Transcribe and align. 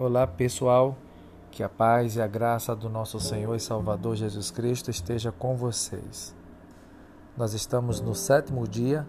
Olá 0.00 0.28
pessoal, 0.28 0.96
que 1.50 1.60
a 1.60 1.68
paz 1.68 2.14
e 2.14 2.22
a 2.22 2.26
graça 2.28 2.76
do 2.76 2.88
nosso 2.88 3.18
Senhor 3.18 3.56
e 3.56 3.58
Salvador 3.58 4.14
Jesus 4.14 4.48
Cristo 4.48 4.92
esteja 4.92 5.32
com 5.32 5.56
vocês. 5.56 6.32
Nós 7.36 7.52
estamos 7.52 8.00
no 8.00 8.14
sétimo 8.14 8.68
dia 8.68 9.04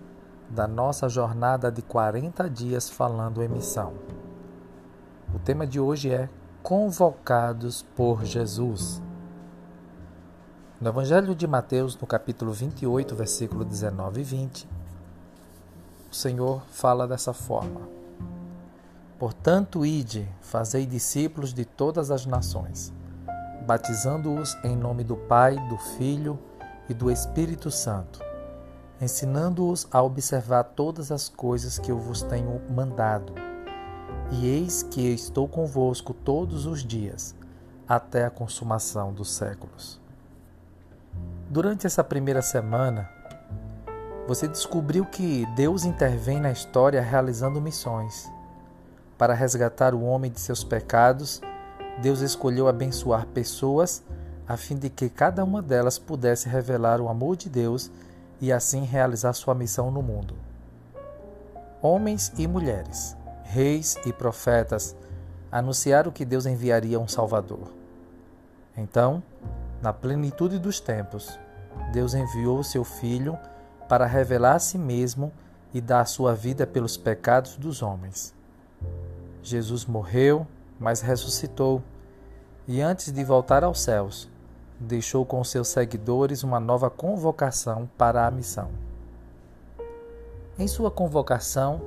da 0.49 0.67
nossa 0.67 1.07
jornada 1.07 1.71
de 1.71 1.83
40 1.83 2.49
dias 2.49 2.89
falando 2.89 3.43
em 3.43 3.47
missão. 3.47 3.93
O 5.31 5.37
tema 5.37 5.67
de 5.67 5.79
hoje 5.79 6.09
é 6.09 6.27
Convocados 6.63 7.83
por 7.95 8.25
Jesus. 8.25 8.99
No 10.81 10.89
Evangelho 10.89 11.35
de 11.35 11.45
Mateus, 11.45 11.95
no 11.95 12.07
capítulo 12.07 12.51
28, 12.51 13.15
versículo 13.15 13.63
19 13.63 14.21
e 14.21 14.23
20, 14.23 14.67
o 16.11 16.15
Senhor 16.15 16.63
fala 16.71 17.07
dessa 17.07 17.31
forma. 17.31 17.98
Portanto, 19.19 19.85
ide, 19.85 20.25
fazei 20.39 20.85
discípulos 20.85 21.53
de 21.53 21.65
todas 21.65 22.09
as 22.09 22.25
nações, 22.25 22.93
batizando-os 23.67 24.57
em 24.63 24.77
nome 24.77 25.03
do 25.03 25.17
Pai, 25.17 25.57
do 25.67 25.77
Filho 25.77 26.39
e 26.87 26.93
do 26.93 27.11
Espírito 27.11 27.69
Santo, 27.69 28.21
ensinando-os 29.01 29.85
a 29.91 30.01
observar 30.01 30.63
todas 30.63 31.11
as 31.11 31.27
coisas 31.27 31.77
que 31.77 31.91
eu 31.91 31.99
vos 31.99 32.21
tenho 32.21 32.61
mandado. 32.69 33.33
E 34.31 34.47
eis 34.47 34.83
que 34.83 35.01
estou 35.13 35.49
convosco 35.49 36.13
todos 36.13 36.65
os 36.65 36.81
dias, 36.81 37.35
até 37.85 38.23
a 38.23 38.29
consumação 38.29 39.11
dos 39.11 39.33
séculos. 39.33 39.99
Durante 41.49 41.85
essa 41.85 42.05
primeira 42.05 42.41
semana, 42.41 43.09
você 44.25 44.47
descobriu 44.47 45.05
que 45.05 45.45
Deus 45.57 45.83
intervém 45.83 46.39
na 46.39 46.51
história 46.51 47.01
realizando 47.01 47.59
missões 47.59 48.31
para 49.19 49.33
resgatar 49.33 49.93
o 49.93 50.01
homem 50.01 50.31
de 50.31 50.39
seus 50.39 50.63
pecados, 50.63 51.41
Deus 52.01 52.21
escolheu 52.21 52.69
abençoar 52.69 53.27
pessoas 53.27 54.01
a 54.47 54.55
fim 54.55 54.77
de 54.77 54.89
que 54.89 55.09
cada 55.09 55.43
uma 55.43 55.61
delas 55.61 55.99
pudesse 55.99 56.47
revelar 56.47 57.01
o 57.01 57.09
amor 57.09 57.35
de 57.35 57.49
Deus 57.49 57.91
e 58.39 58.49
assim 58.49 58.85
realizar 58.85 59.33
sua 59.33 59.53
missão 59.53 59.91
no 59.91 60.01
mundo. 60.01 60.35
Homens 61.81 62.31
e 62.37 62.47
mulheres, 62.47 63.15
reis 63.43 63.97
e 64.05 64.13
profetas 64.13 64.95
anunciaram 65.51 66.11
que 66.11 66.23
Deus 66.23 66.45
enviaria 66.45 66.97
um 66.97 67.07
Salvador. 67.07 67.73
Então, 68.77 69.21
na 69.81 69.91
plenitude 69.91 70.57
dos 70.57 70.79
tempos, 70.79 71.37
Deus 71.91 72.13
enviou 72.13 72.63
seu 72.63 72.85
Filho 72.85 73.37
para 73.89 74.05
revelar 74.05 74.55
a 74.55 74.59
si 74.59 74.77
mesmo 74.77 75.33
e 75.73 75.81
dar 75.81 76.05
sua 76.05 76.33
vida 76.33 76.65
pelos 76.65 76.95
pecados 76.95 77.57
dos 77.57 77.81
homens. 77.81 78.38
Jesus 79.49 79.85
morreu, 79.85 80.45
mas 80.79 81.01
ressuscitou, 81.01 81.81
e 82.67 82.81
antes 82.81 83.11
de 83.11 83.23
voltar 83.23 83.63
aos 83.63 83.81
céus, 83.81 84.29
deixou 84.79 85.25
com 85.25 85.43
seus 85.43 85.69
seguidores 85.69 86.43
uma 86.43 86.59
nova 86.59 86.87
convocação 86.87 87.89
para 87.97 88.27
a 88.27 88.31
missão. 88.31 88.69
Em 90.57 90.67
sua 90.67 90.91
convocação, 90.91 91.81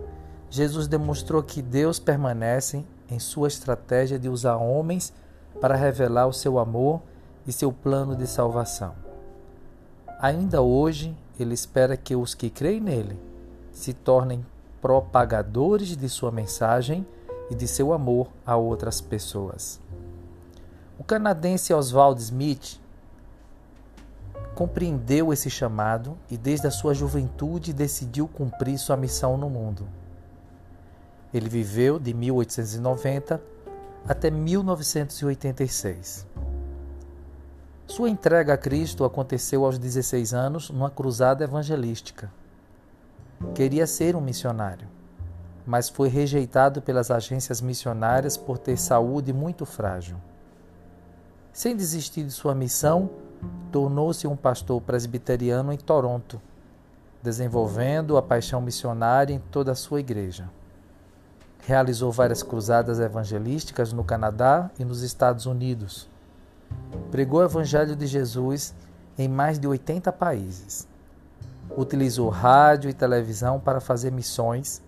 Jesus 0.50 0.88
demonstrou 0.88 1.40
que 1.40 1.62
Deus 1.62 2.00
permanece 2.00 2.84
em 3.08 3.20
sua 3.20 3.46
estratégia 3.46 4.18
de 4.18 4.28
usar 4.28 4.56
homens 4.56 5.12
para 5.60 5.76
revelar 5.76 6.26
o 6.26 6.32
seu 6.32 6.58
amor 6.58 7.00
e 7.46 7.52
seu 7.52 7.72
plano 7.72 8.16
de 8.16 8.26
salvação. 8.26 8.94
Ainda 10.20 10.60
hoje, 10.62 11.16
ele 11.38 11.54
espera 11.54 11.96
que 11.96 12.16
os 12.16 12.34
que 12.34 12.50
creem 12.50 12.80
nele 12.80 13.18
se 13.70 13.92
tornem 13.92 14.44
propagadores 14.80 15.96
de 15.96 16.08
sua 16.08 16.32
mensagem 16.32 17.06
e 17.50 17.54
de 17.54 17.66
seu 17.66 17.92
amor 17.92 18.28
a 18.46 18.56
outras 18.56 19.00
pessoas. 19.00 19.80
O 20.98 21.04
canadense 21.04 21.74
Oswald 21.74 22.20
Smith 22.20 22.80
compreendeu 24.54 25.32
esse 25.32 25.50
chamado 25.50 26.16
e, 26.30 26.36
desde 26.36 26.66
a 26.66 26.70
sua 26.70 26.94
juventude, 26.94 27.72
decidiu 27.72 28.28
cumprir 28.28 28.78
sua 28.78 28.96
missão 28.96 29.36
no 29.36 29.50
mundo. 29.50 29.88
Ele 31.32 31.48
viveu 31.48 31.98
de 31.98 32.12
1890 32.14 33.42
até 34.06 34.30
1986. 34.30 36.26
Sua 37.86 38.08
entrega 38.08 38.54
a 38.54 38.58
Cristo 38.58 39.04
aconteceu 39.04 39.64
aos 39.64 39.78
16 39.78 40.32
anos 40.34 40.70
numa 40.70 40.90
cruzada 40.90 41.44
evangelística. 41.44 42.32
Queria 43.54 43.86
ser 43.86 44.14
um 44.14 44.20
missionário 44.20 44.86
mas 45.66 45.88
foi 45.88 46.08
rejeitado 46.08 46.82
pelas 46.82 47.10
agências 47.10 47.60
missionárias 47.60 48.36
por 48.36 48.58
ter 48.58 48.76
saúde 48.76 49.32
muito 49.32 49.64
frágil. 49.64 50.16
Sem 51.52 51.76
desistir 51.76 52.24
de 52.24 52.30
sua 52.30 52.54
missão, 52.54 53.10
tornou-se 53.70 54.26
um 54.26 54.36
pastor 54.36 54.80
presbiteriano 54.80 55.72
em 55.72 55.76
Toronto, 55.76 56.40
desenvolvendo 57.22 58.16
a 58.16 58.22
paixão 58.22 58.60
missionária 58.60 59.34
em 59.34 59.38
toda 59.38 59.72
a 59.72 59.76
sua 59.76 60.00
igreja. 60.00 60.48
Realizou 61.64 62.10
várias 62.10 62.42
cruzadas 62.42 62.98
evangelísticas 62.98 63.92
no 63.92 64.02
Canadá 64.02 64.70
e 64.78 64.84
nos 64.84 65.02
Estados 65.02 65.46
Unidos. 65.46 66.08
Pregou 67.10 67.40
o 67.40 67.44
Evangelho 67.44 67.94
de 67.94 68.06
Jesus 68.06 68.74
em 69.16 69.28
mais 69.28 69.58
de 69.58 69.68
80 69.68 70.10
países. 70.12 70.88
Utilizou 71.76 72.28
rádio 72.30 72.90
e 72.90 72.94
televisão 72.94 73.60
para 73.60 73.80
fazer 73.80 74.10
missões 74.10 74.82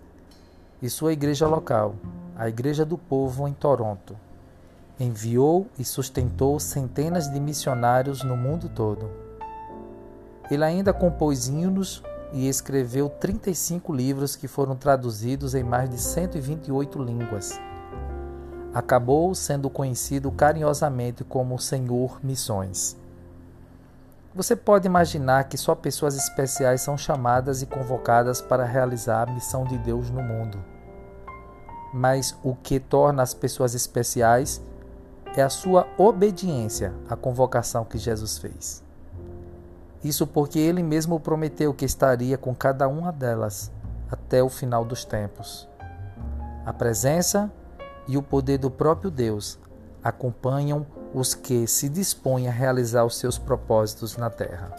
e 0.82 0.88
sua 0.88 1.12
igreja 1.12 1.46
local, 1.46 1.94
a 2.36 2.48
Igreja 2.48 2.84
do 2.84 2.98
Povo 2.98 3.46
em 3.46 3.52
Toronto. 3.52 4.16
Enviou 4.98 5.66
e 5.78 5.84
sustentou 5.84 6.58
centenas 6.60 7.28
de 7.28 7.40
missionários 7.40 8.22
no 8.22 8.36
mundo 8.36 8.68
todo. 8.68 9.10
Ele 10.50 10.64
ainda 10.64 10.92
compôs 10.92 11.48
hinos 11.48 12.02
e 12.32 12.48
escreveu 12.48 13.08
35 13.08 13.92
livros 13.92 14.36
que 14.36 14.48
foram 14.48 14.76
traduzidos 14.76 15.54
em 15.54 15.62
mais 15.62 15.88
de 15.88 15.98
128 15.98 17.02
línguas. 17.02 17.58
Acabou 18.74 19.34
sendo 19.34 19.70
conhecido 19.70 20.32
carinhosamente 20.32 21.22
como 21.22 21.58
Senhor 21.58 22.18
Missões. 22.22 22.96
Você 24.34 24.56
pode 24.56 24.86
imaginar 24.86 25.44
que 25.44 25.56
só 25.56 25.74
pessoas 25.74 26.16
especiais 26.16 26.80
são 26.80 26.98
chamadas 26.98 27.62
e 27.62 27.66
convocadas 27.66 28.40
para 28.40 28.64
realizar 28.64 29.28
a 29.28 29.32
missão 29.32 29.64
de 29.64 29.78
Deus 29.78 30.10
no 30.10 30.22
mundo 30.22 30.74
mas 31.94 32.36
o 32.42 32.56
que 32.56 32.80
torna 32.80 33.22
as 33.22 33.32
pessoas 33.32 33.72
especiais 33.72 34.60
é 35.36 35.42
a 35.42 35.48
sua 35.48 35.86
obediência 35.96 36.92
à 37.08 37.14
convocação 37.14 37.84
que 37.84 37.96
Jesus 37.96 38.36
fez. 38.36 38.82
Isso 40.02 40.26
porque 40.26 40.58
ele 40.58 40.82
mesmo 40.82 41.20
prometeu 41.20 41.72
que 41.72 41.84
estaria 41.84 42.36
com 42.36 42.52
cada 42.52 42.88
uma 42.88 43.12
delas 43.12 43.70
até 44.10 44.42
o 44.42 44.48
final 44.48 44.84
dos 44.84 45.04
tempos. 45.04 45.68
A 46.66 46.72
presença 46.72 47.50
e 48.08 48.16
o 48.16 48.22
poder 48.22 48.58
do 48.58 48.72
próprio 48.72 49.08
Deus 49.08 49.56
acompanham 50.02 50.84
os 51.14 51.32
que 51.34 51.66
se 51.66 51.88
dispõem 51.88 52.48
a 52.48 52.52
realizar 52.52 53.04
os 53.04 53.16
seus 53.16 53.38
propósitos 53.38 54.16
na 54.16 54.28
terra. 54.28 54.74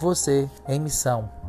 Você 0.00 0.48
em 0.66 0.80
missão 0.80 1.42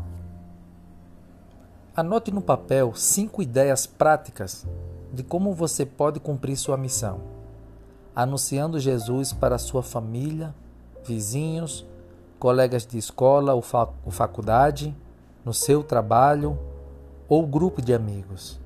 Anote 1.96 2.32
no 2.32 2.42
papel 2.42 2.96
cinco 2.96 3.40
ideias 3.40 3.86
práticas 3.86 4.66
de 5.14 5.22
como 5.22 5.54
você 5.54 5.86
pode 5.86 6.20
cumprir 6.20 6.58
sua 6.58 6.76
missão, 6.76 7.22
anunciando 8.16 8.80
Jesus 8.80 9.32
para 9.32 9.60
sua 9.60 9.84
família, 9.84 10.56
vizinhos, 11.06 11.86
colegas 12.40 12.84
de 12.84 12.98
escola 12.98 13.54
ou, 13.54 13.62
faculdade, 13.62 14.96
no 15.46 15.54
seu 15.54 15.84
trabalho 15.84 16.58
ou 17.30 17.46
grupo 17.46 17.80
de 17.80 17.94
amigos. 17.94 18.60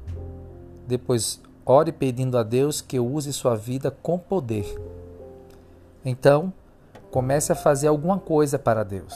Depois, 0.88 1.42
ore 1.68 1.92
pedindo 1.92 2.38
a 2.38 2.44
Deus 2.44 2.80
que 2.82 3.00
use 3.00 3.34
sua 3.34 3.56
vida 3.56 3.92
com 3.92 4.18
poder. 4.18 4.66
Então, 6.06 6.54
comece 7.12 7.52
a 7.52 7.56
fazer 7.56 7.88
alguma 7.88 8.18
coisa 8.18 8.58
para 8.58 8.84
Deus 8.84 9.14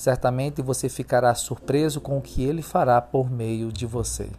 certamente 0.00 0.62
você 0.62 0.88
ficará 0.88 1.34
surpreso 1.34 2.00
com 2.00 2.16
o 2.16 2.22
que 2.22 2.42
ele 2.42 2.62
fará 2.62 3.02
por 3.02 3.30
meio 3.30 3.70
de 3.70 3.84
você. 3.84 4.30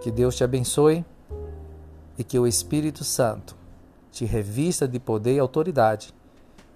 Que 0.00 0.10
Deus 0.10 0.34
te 0.34 0.42
abençoe 0.42 1.04
e 2.16 2.24
que 2.24 2.38
o 2.38 2.46
Espírito 2.46 3.04
Santo 3.04 3.54
te 4.10 4.24
revista 4.24 4.88
de 4.88 4.98
poder 4.98 5.34
e 5.34 5.38
autoridade 5.38 6.14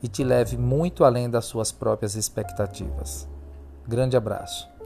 e 0.03 0.09
te 0.09 0.23
leve 0.23 0.59
muito 0.59 1.03
além 1.03 1.31
das 1.31 1.47
suas 1.47 1.73
próprias 1.73 2.15
expectativas. 2.15 3.27
Grande 3.87 4.15
abraço. 4.15 4.78